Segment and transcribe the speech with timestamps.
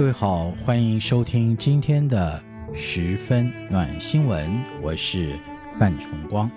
[0.00, 4.50] 各位好，欢迎收听今天的十分暖新闻，
[4.80, 5.38] 我是
[5.78, 6.50] 范崇光。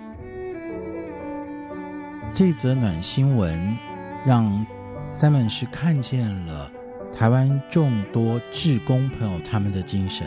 [2.32, 3.76] 这则暖新闻
[4.24, 4.66] 让
[5.12, 6.72] Simon 是看见了
[7.12, 10.26] 台湾众多志工朋友他们的精神，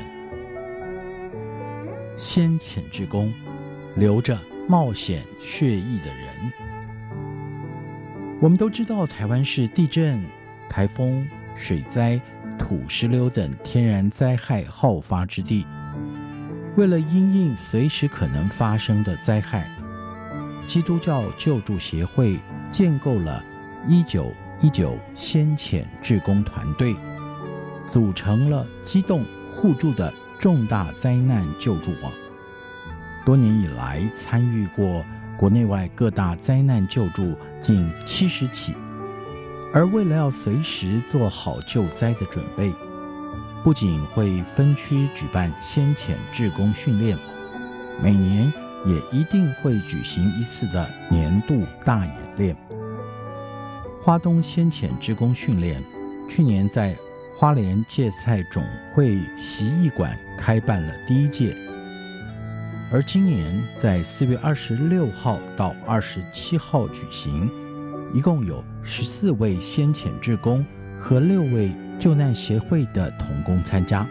[2.19, 3.33] 先遣志工，
[3.95, 4.37] 留着
[4.69, 6.53] 冒险血液的人。
[8.39, 10.23] 我们都知道，台湾是地震、
[10.69, 12.21] 台风、水灾。
[12.57, 15.65] 土石流等天然灾害好发之地，
[16.75, 19.69] 为了因应随时可能发生的灾害，
[20.65, 23.43] 基督教救助协会建构了
[23.87, 26.95] 一九一九先遣志工团队，
[27.87, 32.11] 组成了机动互助的重大灾难救助网。
[33.25, 35.05] 多年以来，参与过
[35.37, 38.73] 国内外各大灾难救助近七十起。
[39.73, 42.73] 而为了要随时做好救灾的准备，
[43.63, 47.17] 不仅会分区举办先遣志工训练，
[48.01, 48.51] 每年
[48.85, 52.55] 也一定会举行一次的年度大演练。
[54.01, 55.83] 花东先遣志工训练
[56.29, 56.95] 去年在
[57.35, 61.55] 花莲芥菜种会习艺馆开办了第一届，
[62.91, 67.51] 而今年在四月二十六号到二十七号举行。
[68.13, 70.65] 一共有十四位先遣志工
[70.97, 74.07] 和六位救难协会的同工参加。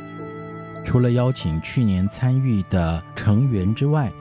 [0.84, 4.12] 除了邀请去年参与的成员之外，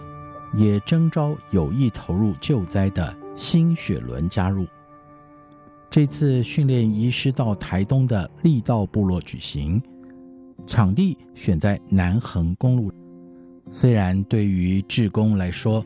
[0.54, 4.66] 也征召有意投入救灾的新血轮加入。
[5.90, 9.82] 这次训练移师到台东的力道部落举行，
[10.66, 12.92] 场地选在南横公路。
[13.70, 15.86] 虽然对于志工来说，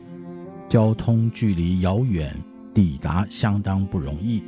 [0.68, 2.34] 交通距离遥远。
[2.72, 4.42] 抵达相当不容易，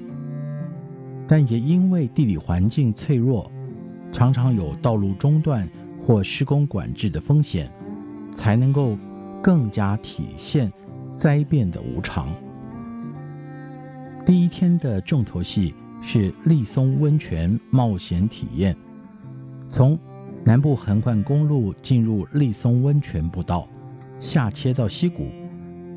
[1.26, 3.50] 但也因为地理环境脆弱，
[4.12, 5.68] 常常有道路中断
[5.98, 7.70] 或施工管制的风险，
[8.34, 8.96] 才能够
[9.42, 10.72] 更加体现
[11.14, 12.28] 灾变的无常。
[14.24, 18.76] 第一天的重头戏是立松温泉冒险体验，
[19.68, 19.98] 从
[20.44, 23.68] 南部横贯公路进入立松温泉步道，
[24.20, 25.26] 下切到溪谷，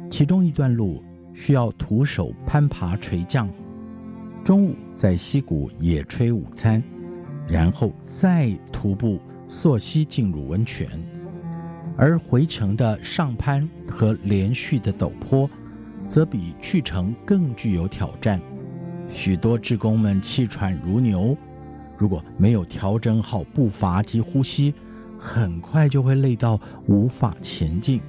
[0.09, 1.03] 其中一段路。
[1.35, 3.49] 需要徒手攀爬垂降，
[4.43, 6.81] 中午在溪谷野炊午餐，
[7.45, 10.87] 然后再徒步溯溪进入温泉，
[11.97, 15.47] 而回程的上攀和连续的陡坡，
[16.07, 18.39] 则比去程更具有挑战。
[19.11, 21.35] 许多志工们气喘如牛，
[21.97, 24.73] 如果没有调整好步伐及呼吸，
[25.19, 26.57] 很快就会累到
[26.87, 27.99] 无法前进，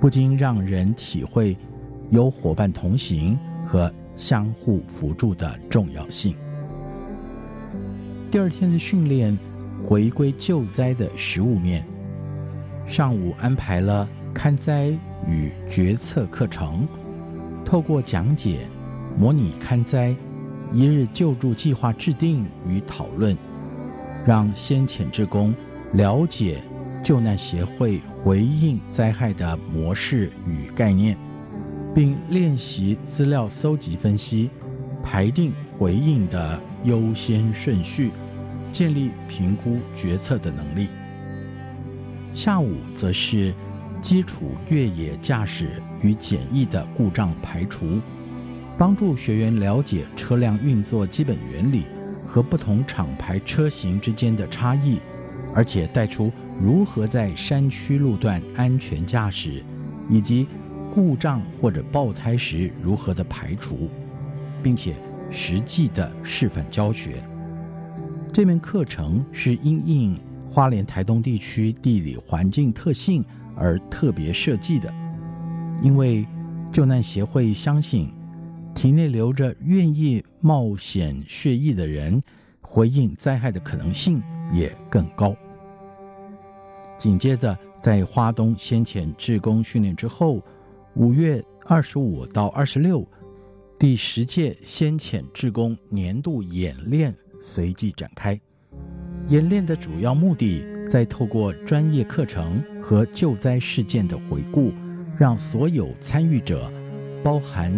[0.00, 1.54] 不禁让人体会。
[2.10, 6.34] 有伙伴同行和相互扶助的重要性。
[8.30, 9.36] 第二天的训练
[9.84, 11.84] 回归救灾的实务面，
[12.84, 14.88] 上午安排了勘灾
[15.26, 16.86] 与决策课程，
[17.64, 18.66] 透过讲解、
[19.18, 20.14] 模拟勘灾、
[20.72, 23.36] 一日救助计划制定与讨论，
[24.26, 25.54] 让先遣志工
[25.92, 26.60] 了解
[27.02, 31.16] 救难协会回应灾害的模式与概念。
[31.94, 34.48] 并练习资料搜集、分析、
[35.02, 38.12] 排定回应的优先顺序，
[38.70, 40.88] 建立评估决策的能力。
[42.32, 43.52] 下午则是
[44.00, 45.68] 基础越野驾驶
[46.00, 47.98] 与简易的故障排除，
[48.78, 51.84] 帮助学员了解车辆运作基本原理
[52.24, 54.98] 和不同厂牌车型之间的差异，
[55.52, 56.30] 而且带出
[56.62, 59.62] 如何在山区路段安全驾驶，
[60.08, 60.46] 以及。
[60.92, 63.88] 故障或者爆胎时如何的排除，
[64.62, 64.94] 并且
[65.30, 67.22] 实际的示范教学。
[68.32, 73.24] 这门课程是因应花莲台东地区地理环境特性
[73.56, 74.92] 而特别设计的，
[75.82, 76.26] 因为
[76.72, 78.12] 救难协会相信，
[78.74, 82.20] 体内流着愿意冒险血液的人，
[82.60, 84.22] 回应灾害的可能性
[84.52, 85.34] 也更高。
[86.96, 90.40] 紧接着在花东先遣志工训练之后，
[90.96, 93.06] 五月二十五到二十六，
[93.78, 98.38] 第十届先遣志工年度演练随即展开。
[99.28, 104.72] 演练的主要目的，在透过专业课程和救灾事件的回顾，
[105.16, 106.68] 让所有参与者，
[107.22, 107.72] 包含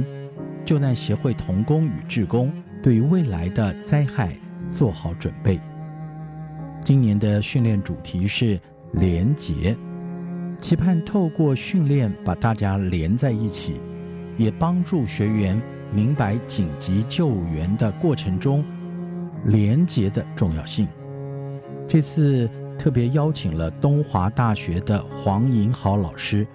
[0.65, 2.51] 救难协会同工与志工，
[2.83, 4.35] 对未来的灾害
[4.71, 5.61] 做好准备。
[6.81, 8.59] 今年的训练主题是
[8.95, 9.77] 连结。
[10.63, 13.81] 期盼透过训练把大家连在一起，
[14.39, 15.61] 也帮助学员
[15.93, 18.65] 明白紧急救援的过程中
[19.45, 20.87] 连结的重要性。
[21.89, 22.49] 这次
[22.79, 26.47] 特别邀请了东华大学的黄银豪老师，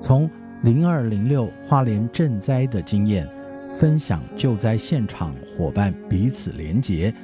[0.00, 0.28] 从
[0.64, 3.26] 零二零六花莲赈灾的经验，
[3.72, 7.14] 分享救灾现场伙伴彼此连结、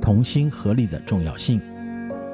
[0.00, 1.60] 同心合力的重要性。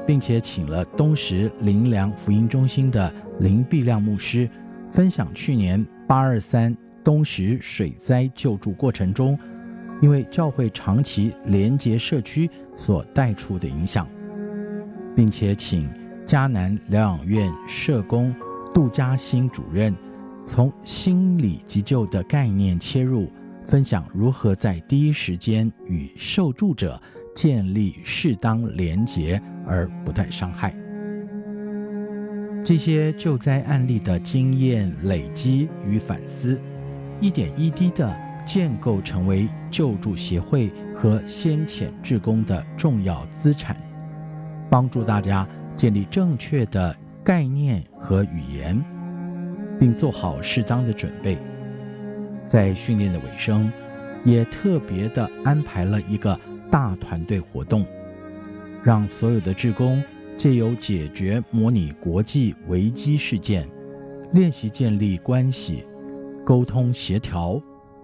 [0.09, 4.49] 并且请了东石林良福音中心的林碧亮牧师，
[4.91, 6.75] 分享去年八二三
[7.05, 9.39] 东石水灾救助过程中，
[10.01, 14.09] 因为教会长期连结社区所带出的影响，
[15.15, 15.87] 并且请
[16.25, 18.35] 嘉南疗养院社工
[18.73, 19.95] 杜嘉欣主任，
[20.43, 23.31] 从心理急救的概念切入，
[23.67, 26.99] 分享如何在第一时间与受助者。
[27.35, 30.75] 建立适当连结而不带伤害。
[32.65, 36.61] 这些救灾案例的经验累积与反思，
[37.21, 38.15] 一点一滴的
[38.45, 43.77] 建构成为救助协会和先遣志工的重要资产，
[44.69, 46.95] 帮助大家建立正确的
[47.25, 48.83] 概念和语言，
[49.79, 51.39] 并做好适当的准备。
[52.47, 53.71] 在训练的尾声，
[54.25, 56.39] 也特别的安排了一个。
[56.71, 57.85] 大团队活动，
[58.85, 60.03] 让所有的志工
[60.37, 63.69] 借由解决模拟国际危机事件、
[64.33, 65.85] 练习建立关系、
[66.45, 67.61] 沟通协调、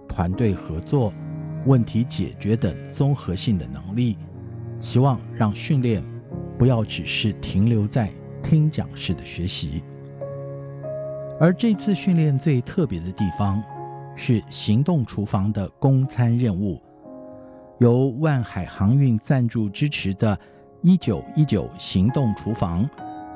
[0.07, 1.13] 团队合作、
[1.65, 4.17] 问题解决等综合性的能力，
[4.79, 6.03] 期望让训练
[6.57, 8.11] 不要只是停留在
[8.43, 9.83] 听讲式的学习。
[11.39, 13.61] 而这次训练最特别的地方，
[14.15, 16.81] 是行动厨房的供餐任务。
[17.79, 20.37] 由万海航运赞助支持的
[20.81, 22.89] “一九一九行动厨房”，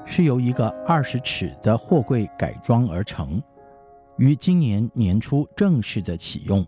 [0.06, 3.42] 是由一个二十尺的货柜改装而成，
[4.18, 6.66] 于今年年初正式的启用。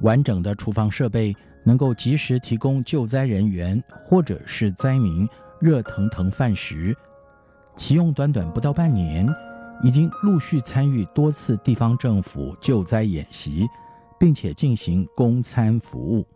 [0.00, 1.34] 完整的厨房设备
[1.64, 5.28] 能够及时提供救灾人员或者是灾民
[5.60, 6.96] 热腾腾饭食。
[7.76, 9.26] 启用短短不到半年，
[9.82, 13.66] 已经陆续参与多次地方政府救灾演习，
[14.18, 16.26] 并且进行供餐服务。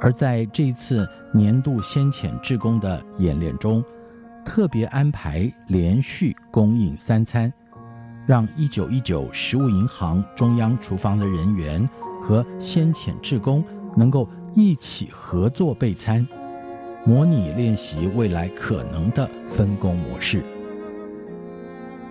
[0.00, 3.82] 而在这一次年度先遣志工的演练中，
[4.44, 7.52] 特别安排连续供应三餐，
[8.26, 11.88] 让一九一九食物银行中央厨房的人员
[12.22, 13.64] 和先遣志工
[13.96, 16.26] 能够一起合作备餐，
[17.04, 20.42] 模拟练习未来可能的分工模式。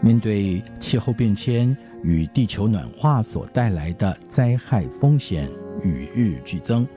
[0.02, 5.50] 面对气候变迁与地球暖化所带来的灾害风险
[5.84, 6.88] 与日俱增。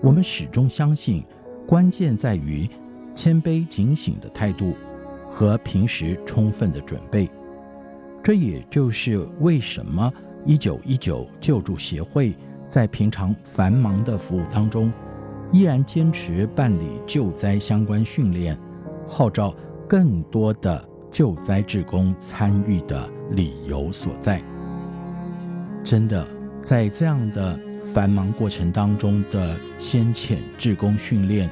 [0.00, 1.24] 我们始终相信，
[1.66, 2.68] 关键在于
[3.14, 4.74] 谦卑警醒的态度
[5.28, 7.28] 和平时充分的准备。
[8.22, 10.12] 这也就是为什么
[10.44, 12.32] 一九一九救助协会
[12.68, 14.92] 在平常繁忙的服务当中，
[15.50, 18.56] 依然坚持办理救灾相关训练，
[19.06, 19.52] 号召
[19.88, 24.40] 更多的救灾志工参与的理由所在。
[25.82, 26.24] 真的，
[26.60, 27.67] 在这样的。
[27.80, 31.48] 繁忙过程当中的先遣志工训练、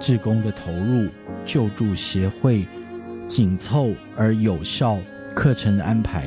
[0.00, 1.08] 志工的投入、
[1.44, 2.64] 救助协会
[3.28, 4.98] 紧凑而有效
[5.34, 6.26] 课程的安排，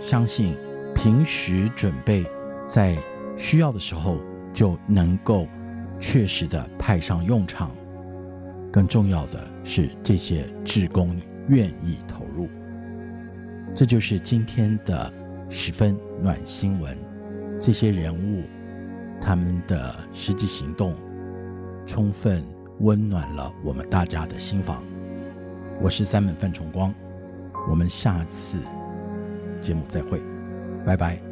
[0.00, 0.54] 相信
[0.94, 2.24] 平时准备，
[2.66, 2.96] 在
[3.36, 4.18] 需要的时候
[4.52, 5.46] 就能够
[5.98, 7.70] 确实的派上用场。
[8.72, 11.14] 更重要的是，这些志工
[11.48, 12.48] 愿意投入。
[13.74, 15.12] 这就是今天的
[15.50, 17.11] 十分暖新闻。
[17.62, 18.42] 这些人物，
[19.20, 20.96] 他们的实际行动，
[21.86, 22.44] 充分
[22.80, 24.82] 温暖了我们大家的心房。
[25.80, 26.92] 我是三门范崇光，
[27.70, 28.58] 我们下次
[29.60, 30.20] 节目再会，
[30.84, 31.31] 拜拜。